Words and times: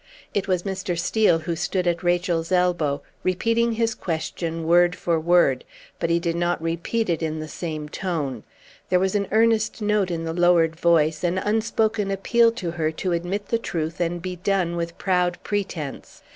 It 0.33 0.47
was 0.47 0.63
Mr. 0.63 0.97
Steel 0.97 1.37
who 1.37 1.55
stood 1.55 1.85
at 1.85 2.01
Rachel's 2.01 2.51
elbow, 2.51 3.03
repeating 3.21 3.73
his 3.73 3.93
question 3.93 4.65
word 4.65 4.95
for 4.95 5.19
word; 5.19 5.63
but 5.99 6.09
he 6.09 6.17
did 6.19 6.35
not 6.35 6.59
repeat 6.59 7.07
it 7.07 7.21
in 7.21 7.39
the 7.39 7.47
same 7.47 7.87
tone. 7.87 8.43
There 8.89 8.99
was 8.99 9.13
an 9.13 9.27
earnest 9.31 9.79
note 9.79 10.09
in 10.09 10.23
the 10.23 10.33
lowered 10.33 10.75
voice, 10.75 11.23
an 11.23 11.37
unspoken 11.37 12.09
appeal 12.09 12.51
to 12.53 12.71
her 12.71 12.91
to 12.93 13.11
admit 13.11 13.49
the 13.49 13.59
truth 13.59 13.99
and 13.99 14.19
be 14.23 14.37
done 14.37 14.75
with 14.75 14.97
proud 14.97 15.37
pretence. 15.43 16.23